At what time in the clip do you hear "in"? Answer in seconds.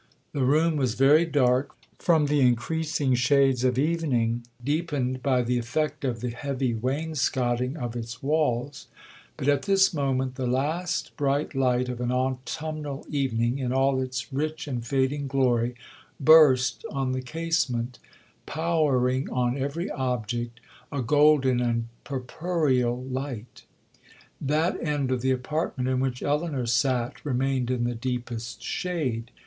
13.59-13.71, 25.87-25.99, 27.69-27.83